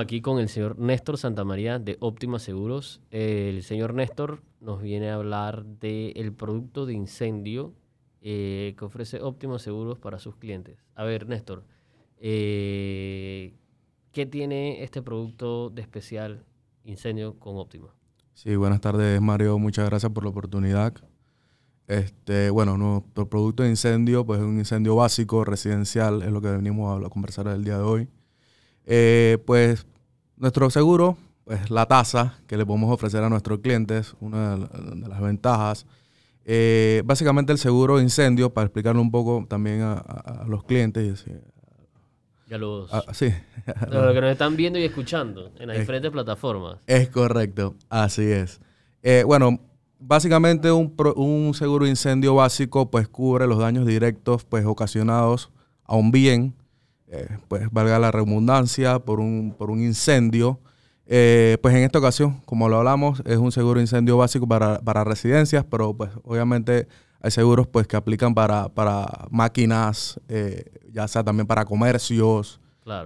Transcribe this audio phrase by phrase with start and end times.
[0.00, 3.00] aquí con el señor Néstor Santamaría de Óptima Seguros.
[3.10, 7.74] El señor Néstor nos viene a hablar del producto de incendio
[8.22, 10.84] eh, que ofrece Óptima Seguros para sus clientes.
[10.94, 11.64] A ver, Néstor,
[12.18, 13.54] eh,
[14.12, 16.44] ¿qué tiene este producto de especial
[16.84, 17.94] incendio con Óptima?
[18.34, 20.94] Sí, buenas tardes Mario, muchas gracias por la oportunidad.
[21.86, 26.48] Este, bueno, nuestro producto de incendio, pues es un incendio básico, residencial, es lo que
[26.48, 28.08] venimos a, conversar el día de hoy.
[28.92, 29.86] Eh, pues
[30.36, 35.20] nuestro seguro, pues la tasa que le podemos ofrecer a nuestros clientes, una de las
[35.20, 35.86] ventajas.
[36.44, 41.24] Eh, básicamente el seguro de incendio, para explicarlo un poco también a, los clientes.
[42.48, 43.32] Y a los, sí.
[43.90, 46.78] los que nos están viendo y escuchando en las diferentes plataformas.
[46.88, 48.60] Es correcto, así es.
[49.04, 49.60] Eh, bueno,
[50.00, 55.52] básicamente un, un, seguro de incendio básico pues cubre los daños directos pues ocasionados
[55.84, 56.56] a un bien,
[57.10, 60.60] eh, pues valga la redundancia, por un, por un incendio.
[61.06, 65.02] Eh, pues en esta ocasión, como lo hablamos, es un seguro incendio básico para, para
[65.02, 66.86] residencias, pero pues obviamente
[67.20, 72.60] hay seguros pues que aplican para, para máquinas, eh, ya sea también para comercios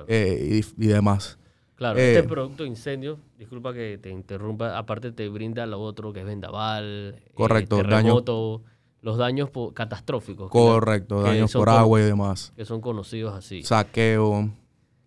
[0.08, 1.38] y, y demás.
[1.76, 6.12] Claro, este eh, producto de incendio, disculpa que te interrumpa, aparte te brinda lo otro
[6.12, 8.62] que es vendaval, eh, correcto, terremoto,
[9.04, 10.50] los daños catastróficos.
[10.50, 12.52] Correcto, daños por agua y demás.
[12.56, 13.62] Que son conocidos así.
[13.62, 14.50] Saqueo.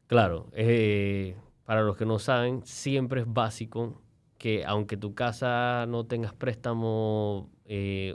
[0.05, 4.01] Claro, eh, para los que no saben, siempre es básico
[4.37, 7.49] que aunque tu casa no tengas préstamo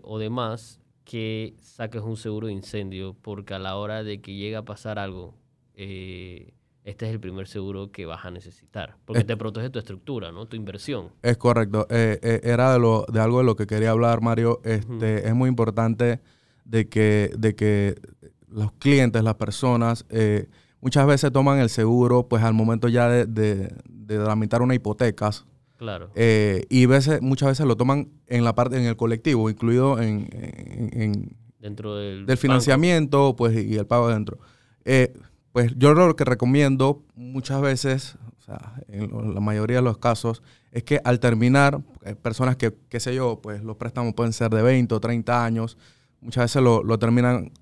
[0.03, 4.57] o demás, que saques un seguro de incendio, porque a la hora de que llegue
[4.57, 5.35] a pasar algo,
[5.75, 10.33] eh, este es el primer seguro que vas a necesitar, porque te protege tu estructura,
[10.33, 10.47] ¿no?
[10.47, 11.11] Tu inversión.
[11.23, 11.87] Es correcto.
[11.91, 14.61] Eh, eh, era de, lo, de algo de lo que quería hablar, Mario.
[14.65, 16.21] Este, Es muy importante
[16.65, 18.01] de que, de que
[18.49, 20.49] los clientes, las personas, eh,
[20.81, 23.69] muchas veces toman el seguro pues al momento ya de, de,
[24.19, 25.31] tramitar una hipoteca.
[25.77, 26.11] Claro.
[26.15, 31.97] y veces, muchas veces lo toman en la parte, en el colectivo, incluido en, dentro
[31.97, 34.39] del, del financiamiento, pues, y el pago dentro.
[35.53, 40.43] Pues yo lo que recomiendo muchas veces, o sea, en la mayoría de los casos,
[40.73, 41.83] es que al terminar,
[42.23, 45.77] personas que, qué sé yo, pues los préstamos pueden ser de 20 o 30 años,
[46.23, 47.53] muchas veces lo, terminan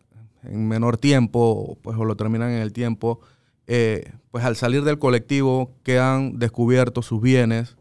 [0.45, 3.21] en menor tiempo, pues o lo terminan en el tiempo,
[3.67, 7.77] eh, pues al salir del colectivo quedan descubiertos sus bienes.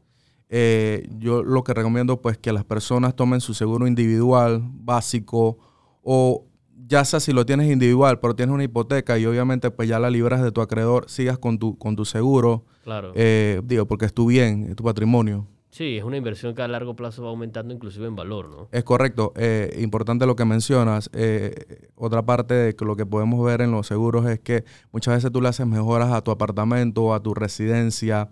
[0.49, 5.59] Eh, yo lo que recomiendo pues que las personas tomen su seguro individual, básico,
[6.01, 6.45] o
[6.87, 10.09] ya sea si lo tienes individual, pero tienes una hipoteca y obviamente pues ya la
[10.09, 12.65] libras de tu acreedor, sigas con tu, con tu seguro.
[12.83, 13.11] Claro.
[13.15, 15.47] Eh, digo, porque es tu bien, es tu patrimonio.
[15.71, 18.69] Sí, es una inversión que a largo plazo va aumentando inclusive en valor, ¿no?
[18.71, 19.33] Es correcto.
[19.35, 21.11] Eh, importante lo que mencionas.
[21.13, 25.31] Eh, otra parte de lo que podemos ver en los seguros es que muchas veces
[25.31, 28.29] tú le haces mejoras a tu apartamento, a tu residencia.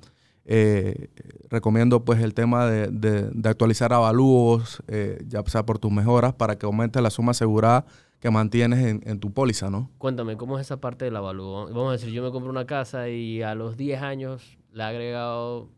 [1.49, 4.81] recomiendo pues el tema de, de actualizar avalúos,
[5.27, 7.85] ya sea por tus mejoras, para que aumente la suma asegurada
[8.19, 9.91] que mantienes en, tu póliza, ¿no?
[9.97, 11.67] Cuéntame, ¿cómo es esa parte del avalúo?
[11.67, 14.85] Vamos a decir, yo me compro una casa y a los 10 años le he
[14.85, 15.69] agregado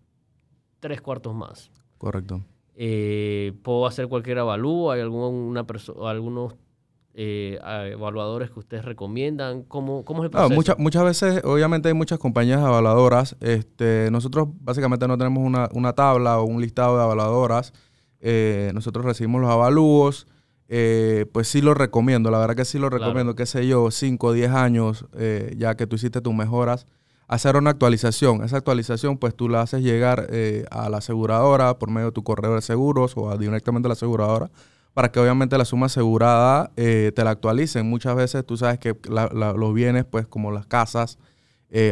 [0.79, 1.71] tres cuartos más.
[1.97, 2.41] Correcto.
[2.75, 4.91] Eh, ¿Puedo hacer cualquier avalúo?
[4.91, 5.65] ¿Hay alguna
[6.05, 6.55] algunos
[7.13, 7.59] eh,
[7.91, 9.63] evaluadores que ustedes recomiendan?
[9.63, 10.55] ¿Cómo, cómo es el proceso?
[10.55, 13.35] muchas, muchas veces, obviamente hay muchas compañías evaluadoras.
[13.41, 17.73] Este, nosotros básicamente no tenemos una, una tabla o un listado de evaluadoras.
[18.21, 20.27] Eh, nosotros recibimos los avalúos.
[20.71, 24.27] Eh, pues sí lo recomiendo, la verdad que sí lo recomiendo, qué sé yo, 5
[24.27, 26.85] o 10 años, eh, ya que tú hiciste tus mejoras,
[27.27, 28.43] hacer una actualización.
[28.43, 32.23] Esa actualización pues tú la haces llegar eh, a la aseguradora por medio de tu
[32.23, 34.51] correo de seguros o directamente a la aseguradora
[34.93, 37.87] para que obviamente la suma asegurada te la actualicen.
[37.87, 41.17] Muchas veces tú sabes que los bienes pues como las casas,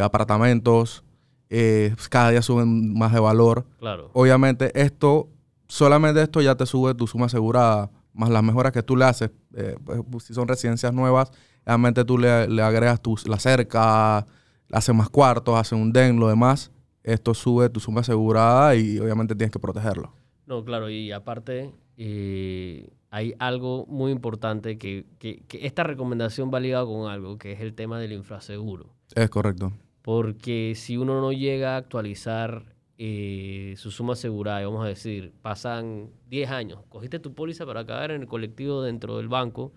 [0.01, 1.03] apartamentos,
[1.47, 3.65] pues, cada día suben más de valor.
[3.79, 4.09] Claro.
[4.13, 5.29] Obviamente esto,
[5.67, 9.31] solamente esto ya te sube tu suma asegurada más las mejoras que tú le haces,
[9.55, 11.31] eh, pues, pues, si son residencias nuevas,
[11.65, 14.25] realmente tú le, agregas la cerca,
[14.71, 16.71] hace más cuartos, hace un den, lo demás,
[17.03, 20.13] esto sube tu suma asegurada y obviamente tienes que protegerlo.
[20.45, 26.85] No, claro, y aparte eh, hay algo muy importante que, que, esta recomendación va ligada
[26.85, 28.93] con algo, que es el tema del infraseguro.
[29.15, 29.71] Es correcto.
[30.01, 36.11] Porque si uno no llega a actualizar eh, su suma asegurada, vamos a decir, pasan
[36.29, 39.71] 10 años, cogiste tu póliza para caer en el colectivo dentro del banco,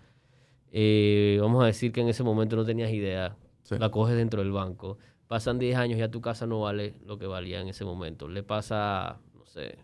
[0.71, 3.37] eh, vamos a decir que en ese momento no tenías idea,
[3.69, 4.97] la coges dentro del banco,
[5.27, 8.43] pasan 10 años, ya tu casa no vale lo que valía en ese momento, le
[8.43, 9.77] pasa, no sé,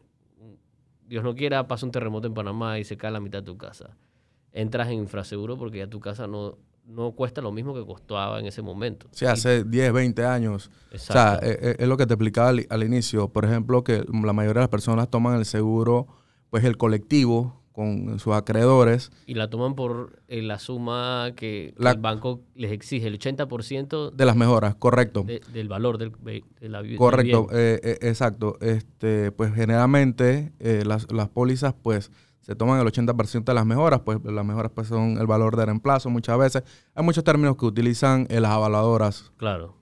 [1.07, 3.57] Dios no quiera, pasa un terremoto en Panamá y se cae la mitad de tu
[3.57, 3.95] casa.
[4.51, 6.57] Entras en infraseguro porque ya tu casa no,
[6.87, 9.07] no cuesta lo mismo que costaba en ese momento.
[9.11, 10.71] Sí, hace 10, 20 años.
[10.93, 13.27] O sea, es, e, es, lo que te explicaba al, al, inicio.
[13.29, 16.07] Por ejemplo, que la mayoría de las personas toman el seguro,
[16.49, 19.11] pues el colectivo, con sus acreedores.
[19.27, 24.25] Y la toman por eh, la suma que, el banco les exige, el 80% de
[24.25, 25.23] las mejoras, correcto.
[25.53, 26.97] del valor del, de la vivienda.
[26.97, 28.57] Correcto, eh, eh, exacto.
[28.61, 32.09] Este, pues generalmente las, las pólizas pues
[32.47, 35.65] se toman el 80% de las mejoras, pues las mejoras pues son el valor de
[35.65, 36.63] reemplazo muchas veces.
[36.95, 39.33] Hay muchos términos que utilizan las avaladoras.
[39.35, 39.75] Claro,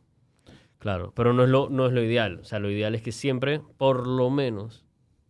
[0.79, 2.39] claro, pero no es, lo, no es lo ideal.
[2.41, 4.83] O sea, lo ideal es que siempre, por lo menos,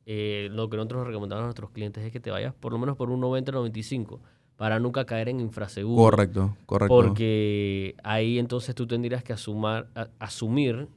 [0.06, 2.96] eh, lo que nosotros recomendamos a nuestros clientes es que te vayas por lo menos
[2.96, 4.22] por un 90-95
[4.56, 6.02] para nunca caer en infraseguro.
[6.02, 6.96] Correcto, correcto.
[6.96, 9.90] Porque ahí entonces tú tendrías que asumar,
[10.20, 10.88] asumir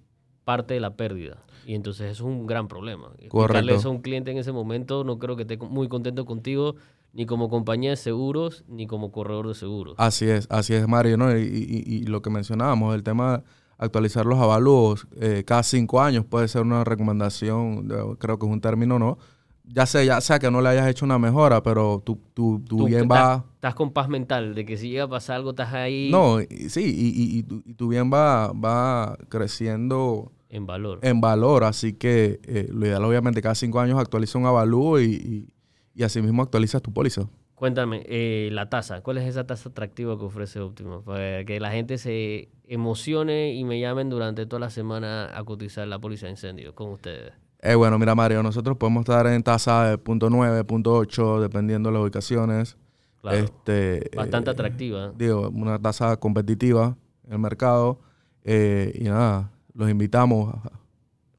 [0.49, 1.45] parte de la pérdida.
[1.67, 3.11] Y entonces eso es un gran problema.
[3.29, 3.75] Correcto.
[3.75, 6.77] eso a un cliente en ese momento no creo que esté muy contento contigo,
[7.13, 9.95] ni como compañía de seguros, ni como corredor de seguros.
[9.99, 11.19] Así es, así es, Mario.
[11.19, 11.37] ¿no?
[11.37, 13.45] Y, y, y lo que mencionábamos, el tema
[13.77, 17.87] actualizar los avalúos eh, cada cinco años puede ser una recomendación,
[18.19, 19.19] creo que es un término, ¿no?
[19.65, 22.87] Ya sea, ya sea que no le hayas hecho una mejora, pero tú, tú, tú,
[22.87, 23.45] bien va...
[23.57, 26.09] Estás con paz mental de que si llega a pasar algo, estás ahí...
[26.11, 30.33] No, sí, y, y, tu bien va, va creciendo...
[30.51, 30.99] En valor.
[31.03, 35.51] En valor, así que eh, lo ideal obviamente cada cinco años actualiza un avalúo y,
[35.95, 37.29] y, así mismo actualizas tu póliza.
[37.55, 41.03] Cuéntame, eh, la tasa, ¿cuál es esa tasa atractiva que ofrece Optima?
[41.03, 45.87] Para que la gente se emocione y me llamen durante toda la semana a cotizar
[45.89, 47.33] la póliza de incendio con ustedes.
[47.61, 52.03] Eh, bueno, mira Mario, nosotros podemos estar en tasa de .9, .8, dependiendo de las
[52.03, 52.77] ubicaciones.
[53.21, 55.13] Claro, este, bastante eh, atractiva.
[55.17, 56.97] Digo, una tasa competitiva
[57.27, 57.99] en el mercado.
[58.45, 60.55] Eh, y nada, los invitamos.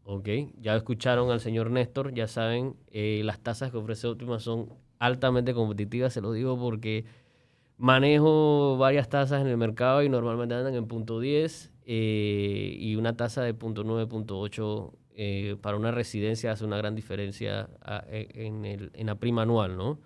[0.06, 0.28] Ok,
[0.60, 6.10] ya escucharon al señor Néstor, ya saben, las tasas que ofrece Optima son altamente competitiva,
[6.10, 7.06] se lo digo porque
[7.78, 13.16] manejo varias tasas en el mercado y normalmente andan en punto 10 eh, y una
[13.16, 17.70] tasa de punto 9, punto 8 eh, para una residencia hace una gran diferencia
[18.08, 20.00] e, en, el, en la prima anual, ¿no?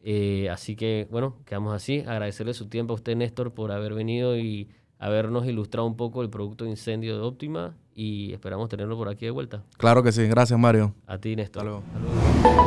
[0.00, 2.00] Eh, así que, bueno, quedamos así.
[2.00, 4.68] Agradecerle su tiempo a usted, Néstor, por haber venido y
[4.98, 9.24] habernos ilustrado un poco el producto de incendio de Óptima y esperamos tenerlo por aquí
[9.24, 9.62] de vuelta.
[9.76, 10.26] Claro que sí.
[10.26, 10.94] Gracias, Mario.
[11.06, 11.66] A ti, Néstor.
[11.66, 12.65] Hasta luego.